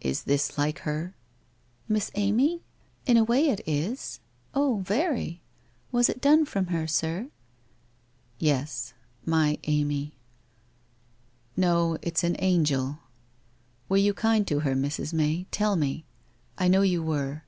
'Is 0.00 0.22
this 0.22 0.56
like 0.56 0.78
her?' 0.86 1.16
* 1.54 1.88
Miss 1.88 2.12
Amy? 2.14 2.62
In 3.04 3.16
a 3.16 3.24
way 3.24 3.48
it 3.48 3.60
is. 3.66 4.20
Oh, 4.54 4.76
very. 4.86 5.42
Was 5.90 6.08
it 6.08 6.20
done 6.20 6.44
from 6.44 6.66
her, 6.68 6.86
sir?' 6.86 7.22
1 7.22 7.30
Yes. 8.38 8.94
My 9.24 9.58
Amy. 9.64 10.14
No, 11.56 11.98
it's 12.00 12.22
an 12.22 12.36
angel. 12.38 13.00
Were 13.88 13.96
you 13.96 14.14
kind 14.14 14.46
to 14.46 14.60
her, 14.60 14.76
Mrs. 14.76 15.12
May, 15.12 15.46
tell 15.50 15.74
me? 15.74 16.04
I 16.56 16.68
know 16.68 16.82
you 16.82 17.02
were. 17.02 17.42